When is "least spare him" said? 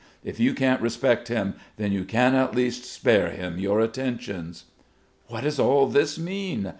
2.55-3.59